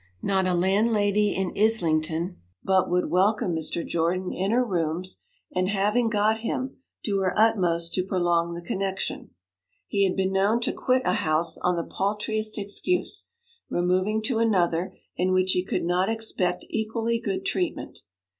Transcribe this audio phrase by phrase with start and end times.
[0.23, 3.85] Not a landlady in Islington but would welcome Mr.
[3.85, 5.21] Jordan in her rooms,
[5.53, 9.29] and, having got him, do her utmost to prolong the connection.
[9.87, 13.27] He had been known to quit a house on the paltriest excuse,
[13.69, 17.99] removing to another in which he could not expect equally good treatment.